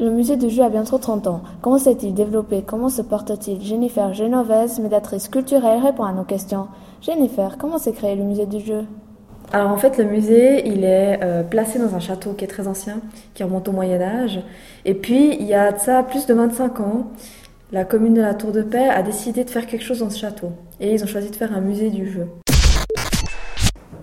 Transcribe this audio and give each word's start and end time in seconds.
Le 0.00 0.08
musée 0.08 0.38
du 0.38 0.48
jeu 0.48 0.62
a 0.62 0.70
bientôt 0.70 0.96
30 0.96 1.26
ans. 1.26 1.42
Comment 1.60 1.76
s'est-il 1.76 2.14
développé? 2.14 2.64
Comment 2.66 2.88
se 2.88 3.02
porte-t-il? 3.02 3.60
Jennifer 3.60 4.14
Genovese, 4.14 4.78
médiatrice 4.78 5.28
culturelle, 5.28 5.82
répond 5.82 6.04
à 6.04 6.12
nos 6.14 6.24
questions. 6.24 6.68
Jennifer, 7.02 7.58
comment 7.58 7.76
s'est 7.76 7.92
créé 7.92 8.16
le 8.16 8.24
musée 8.24 8.46
du 8.46 8.60
jeu 8.60 8.84
alors 9.52 9.72
en 9.72 9.78
fait, 9.78 9.98
le 9.98 10.04
musée, 10.04 10.68
il 10.68 10.84
est 10.84 11.18
euh, 11.24 11.42
placé 11.42 11.80
dans 11.80 11.96
un 11.96 11.98
château 11.98 12.34
qui 12.34 12.44
est 12.44 12.48
très 12.48 12.68
ancien, 12.68 13.00
qui 13.34 13.42
remonte 13.42 13.66
au 13.66 13.72
Moyen 13.72 14.00
Âge. 14.00 14.38
Et 14.84 14.94
puis, 14.94 15.34
il 15.40 15.44
y 15.44 15.54
a 15.54 15.76
ça 15.76 16.04
plus 16.04 16.24
de 16.26 16.34
25 16.34 16.78
ans, 16.78 17.10
la 17.72 17.84
commune 17.84 18.14
de 18.14 18.20
la 18.20 18.34
Tour 18.34 18.52
de 18.52 18.62
Paix 18.62 18.88
a 18.88 19.02
décidé 19.02 19.42
de 19.42 19.50
faire 19.50 19.66
quelque 19.66 19.82
chose 19.82 19.98
dans 19.98 20.10
ce 20.10 20.20
château. 20.20 20.52
Et 20.78 20.94
ils 20.94 21.02
ont 21.02 21.08
choisi 21.08 21.30
de 21.30 21.34
faire 21.34 21.52
un 21.52 21.60
musée 21.60 21.90
du 21.90 22.08
jeu. 22.08 22.28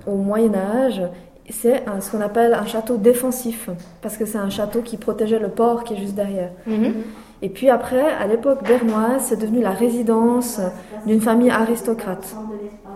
Au 0.05 0.15
Moyen 0.15 0.53
Âge, 0.53 1.01
c'est 1.49 1.83
ce 2.01 2.11
qu'on 2.11 2.21
appelle 2.21 2.53
un 2.53 2.65
château 2.65 2.97
défensif, 2.97 3.69
parce 4.01 4.17
que 4.17 4.25
c'est 4.25 4.37
un 4.37 4.49
château 4.49 4.81
qui 4.81 4.97
protégeait 4.97 5.39
le 5.39 5.49
port 5.49 5.83
qui 5.83 5.93
est 5.93 5.97
juste 5.97 6.15
derrière. 6.15 6.51
Mhm. 6.65 6.93
Et 7.41 7.49
puis 7.49 7.69
après, 7.69 8.01
à 8.01 8.25
l'époque 8.27 8.63
bernoise, 8.67 9.21
c'est 9.25 9.39
devenu 9.39 9.61
la 9.61 9.71
résidence 9.71 10.59
d'une 11.05 11.21
famille 11.21 11.51
aristocrate. 11.51 12.35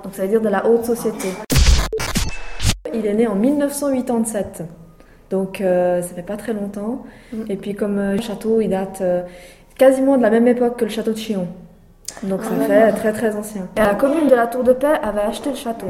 Donc 0.04 0.14
ça 0.14 0.24
veut 0.24 0.30
dire 0.30 0.42
de 0.42 0.50
la 0.50 0.68
haute 0.68 0.84
société. 0.84 1.30
Il 2.94 3.06
est 3.06 3.14
né 3.14 3.28
en 3.28 3.36
1987. 3.36 4.64
Donc 5.30 5.62
euh, 5.62 6.02
ça 6.02 6.14
fait 6.16 6.24
pas 6.24 6.38
très 6.38 6.54
longtemps. 6.54 7.04
Mhm. 7.32 7.46
Et 7.50 7.56
puis 7.56 7.76
comme 7.76 7.98
euh, 8.00 8.16
le 8.16 8.22
château, 8.22 8.62
il 8.62 8.70
date 8.70 9.00
euh, 9.02 9.22
quasiment 9.78 10.18
de 10.18 10.24
la 10.24 10.30
même 10.30 10.48
époque 10.48 10.78
que 10.78 10.86
le 10.86 10.92
château 10.92 11.12
de 11.12 11.18
Chillon. 11.18 11.48
Donc 12.24 12.44
ça 12.44 12.50
ah, 12.60 12.66
fait 12.66 12.92
très 12.92 13.14
très 13.14 13.36
ancien. 13.36 13.68
Et 13.78 13.80
la 13.80 13.96
commune 13.96 14.28
de 14.28 14.36
la 14.36 14.48
Tour 14.48 14.64
de 14.64 14.74
Paix 14.74 15.00
avait 15.02 15.22
acheté 15.22 15.52
le 15.52 15.56
château. 15.56 15.88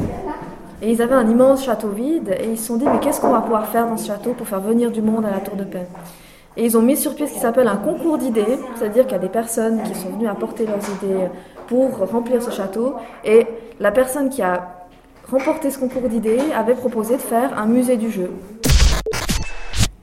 Et 0.83 0.89
ils 0.89 1.01
avaient 1.01 1.13
un 1.13 1.29
immense 1.29 1.65
château 1.65 1.89
vide 1.89 2.35
et 2.39 2.49
ils 2.49 2.57
se 2.57 2.67
sont 2.67 2.77
dit 2.77 2.85
mais 2.85 2.99
qu'est-ce 2.99 3.21
qu'on 3.21 3.29
va 3.31 3.41
pouvoir 3.41 3.67
faire 3.67 3.87
dans 3.87 3.97
ce 3.97 4.07
château 4.07 4.33
pour 4.33 4.47
faire 4.47 4.61
venir 4.61 4.89
du 4.91 5.03
monde 5.03 5.25
à 5.25 5.29
la 5.29 5.39
Tour 5.39 5.55
de 5.55 5.63
Paix? 5.63 5.87
Et 6.57 6.65
ils 6.65 6.75
ont 6.75 6.81
mis 6.81 6.97
sur 6.97 7.13
pied 7.13 7.27
ce 7.27 7.33
qui 7.33 7.39
s'appelle 7.39 7.67
un 7.67 7.77
concours 7.77 8.17
d'idées, 8.17 8.57
c'est-à-dire 8.75 9.03
qu'il 9.03 9.13
y 9.13 9.15
a 9.15 9.19
des 9.19 9.29
personnes 9.29 9.83
qui 9.83 9.93
sont 9.93 10.09
venues 10.09 10.27
apporter 10.27 10.65
leurs 10.65 10.79
idées 10.79 11.27
pour 11.67 11.99
remplir 11.99 12.41
ce 12.41 12.49
château 12.49 12.95
et 13.23 13.45
la 13.79 13.91
personne 13.91 14.29
qui 14.29 14.41
a 14.41 14.87
remporté 15.29 15.69
ce 15.69 15.77
concours 15.77 16.09
d'idées 16.09 16.39
avait 16.55 16.73
proposé 16.73 17.15
de 17.15 17.21
faire 17.21 17.57
un 17.59 17.67
musée 17.67 17.97
du 17.97 18.09
jeu. 18.09 18.31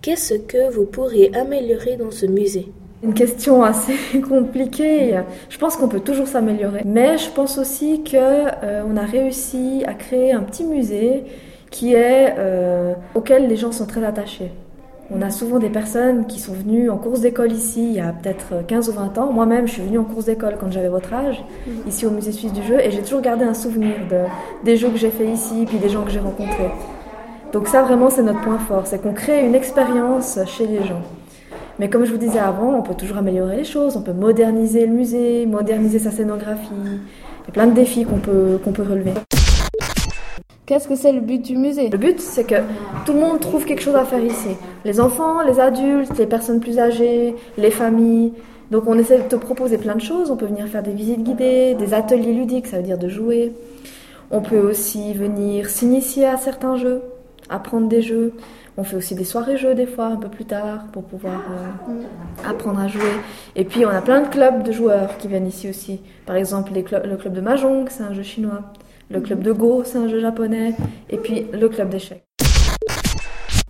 Qu'est-ce 0.00 0.34
que 0.34 0.72
vous 0.72 0.84
pourriez 0.84 1.36
améliorer 1.36 1.96
dans 1.96 2.12
ce 2.12 2.24
musée? 2.24 2.72
Une 3.02 3.14
question 3.14 3.62
assez 3.62 3.94
compliquée. 4.28 5.18
Je 5.48 5.58
pense 5.58 5.76
qu'on 5.76 5.88
peut 5.88 6.00
toujours 6.00 6.26
s'améliorer, 6.26 6.82
mais 6.84 7.18
je 7.18 7.30
pense 7.30 7.58
aussi 7.58 8.02
que 8.02 8.16
euh, 8.16 8.82
on 8.88 8.96
a 8.96 9.02
réussi 9.04 9.84
à 9.86 9.94
créer 9.94 10.32
un 10.32 10.42
petit 10.42 10.64
musée 10.64 11.24
qui 11.70 11.94
est 11.94 12.34
euh, 12.38 12.94
auquel 13.14 13.48
les 13.48 13.56
gens 13.56 13.72
sont 13.72 13.86
très 13.86 14.04
attachés. 14.04 14.50
On 15.10 15.22
a 15.22 15.30
souvent 15.30 15.58
des 15.58 15.70
personnes 15.70 16.26
qui 16.26 16.38
sont 16.38 16.52
venues 16.52 16.90
en 16.90 16.98
course 16.98 17.20
d'école 17.20 17.50
ici 17.52 17.82
il 17.82 17.94
y 17.94 18.00
a 18.00 18.12
peut-être 18.12 18.66
15 18.66 18.90
ou 18.90 18.92
20 18.92 19.16
ans. 19.16 19.32
Moi-même, 19.32 19.66
je 19.66 19.72
suis 19.72 19.82
venue 19.82 19.98
en 19.98 20.04
course 20.04 20.26
d'école 20.26 20.56
quand 20.60 20.70
j'avais 20.70 20.88
votre 20.88 21.14
âge, 21.14 21.42
ici 21.86 22.04
au 22.04 22.10
musée 22.10 22.32
suisse 22.32 22.52
du 22.52 22.62
jeu, 22.62 22.78
et 22.78 22.90
j'ai 22.90 23.00
toujours 23.00 23.22
gardé 23.22 23.44
un 23.44 23.54
souvenir 23.54 23.94
de, 24.10 24.20
des 24.64 24.76
jeux 24.76 24.90
que 24.90 24.98
j'ai 24.98 25.10
fait 25.10 25.26
ici, 25.26 25.64
puis 25.66 25.78
des 25.78 25.88
gens 25.88 26.02
que 26.02 26.10
j'ai 26.10 26.20
rencontrés. 26.20 26.70
Donc 27.54 27.68
ça, 27.68 27.82
vraiment, 27.82 28.10
c'est 28.10 28.22
notre 28.22 28.42
point 28.42 28.58
fort, 28.58 28.86
c'est 28.86 29.00
qu'on 29.00 29.14
crée 29.14 29.46
une 29.46 29.54
expérience 29.54 30.38
chez 30.46 30.66
les 30.66 30.84
gens. 30.84 31.00
Mais 31.78 31.88
comme 31.88 32.04
je 32.04 32.10
vous 32.10 32.18
disais 32.18 32.40
avant, 32.40 32.74
on 32.74 32.82
peut 32.82 32.94
toujours 32.94 33.18
améliorer 33.18 33.56
les 33.56 33.64
choses, 33.64 33.96
on 33.96 34.02
peut 34.02 34.12
moderniser 34.12 34.84
le 34.86 34.92
musée, 34.92 35.46
moderniser 35.46 36.00
sa 36.00 36.10
scénographie. 36.10 36.68
Il 36.74 37.46
y 37.46 37.50
a 37.50 37.52
plein 37.52 37.68
de 37.68 37.72
défis 37.72 38.04
qu'on 38.04 38.18
peut, 38.18 38.58
qu'on 38.64 38.72
peut 38.72 38.82
relever. 38.82 39.12
Qu'est-ce 40.66 40.88
que 40.88 40.96
c'est 40.96 41.12
le 41.12 41.20
but 41.20 41.40
du 41.40 41.56
musée? 41.56 41.88
Le 41.88 41.96
but, 41.96 42.20
c'est 42.20 42.42
que 42.42 42.56
tout 43.06 43.12
le 43.12 43.20
monde 43.20 43.38
trouve 43.38 43.64
quelque 43.64 43.80
chose 43.80 43.94
à 43.94 44.04
faire 44.04 44.22
ici. 44.22 44.50
Les 44.84 45.00
enfants, 45.00 45.40
les 45.42 45.60
adultes, 45.60 46.18
les 46.18 46.26
personnes 46.26 46.58
plus 46.58 46.80
âgées, 46.80 47.36
les 47.56 47.70
familles. 47.70 48.32
Donc 48.72 48.82
on 48.86 48.98
essaie 48.98 49.18
de 49.18 49.28
te 49.28 49.36
proposer 49.36 49.78
plein 49.78 49.94
de 49.94 50.00
choses. 50.00 50.32
On 50.32 50.36
peut 50.36 50.46
venir 50.46 50.66
faire 50.66 50.82
des 50.82 50.92
visites 50.92 51.22
guidées, 51.22 51.74
des 51.74 51.94
ateliers 51.94 52.32
ludiques, 52.32 52.66
ça 52.66 52.78
veut 52.78 52.82
dire 52.82 52.98
de 52.98 53.08
jouer. 53.08 53.52
On 54.32 54.40
peut 54.40 54.58
aussi 54.58 55.14
venir 55.14 55.70
s'initier 55.70 56.26
à 56.26 56.36
certains 56.36 56.76
jeux, 56.76 57.02
apprendre 57.48 57.88
des 57.88 58.02
jeux. 58.02 58.32
On 58.76 58.84
fait 58.84 58.96
aussi 58.96 59.14
des 59.14 59.24
soirées 59.24 59.56
jeux 59.56 59.74
des 59.74 59.86
fois 59.86 60.06
un 60.06 60.16
peu 60.16 60.28
plus 60.28 60.44
tard 60.44 60.84
pour 60.92 61.04
pouvoir 61.04 61.40
euh, 61.50 62.48
apprendre 62.48 62.80
à 62.80 62.88
jouer. 62.88 63.02
Et 63.56 63.64
puis 63.64 63.84
on 63.84 63.90
a 63.90 64.00
plein 64.00 64.22
de 64.22 64.28
clubs 64.28 64.62
de 64.62 64.72
joueurs 64.72 65.16
qui 65.18 65.28
viennent 65.28 65.48
ici 65.48 65.68
aussi. 65.68 66.00
Par 66.26 66.36
exemple 66.36 66.72
le 66.74 66.82
club 67.16 67.32
de 67.32 67.40
Mahjong, 67.40 67.88
c'est 67.88 68.04
un 68.04 68.12
jeu 68.12 68.22
chinois. 68.22 68.62
Le 69.10 69.20
club 69.20 69.42
de 69.42 69.52
Go, 69.52 69.82
c'est 69.84 69.98
un 69.98 70.08
jeu 70.08 70.20
japonais. 70.20 70.74
Et 71.10 71.16
puis 71.16 71.46
le 71.52 71.68
club 71.68 71.88
d'échecs. 71.88 72.27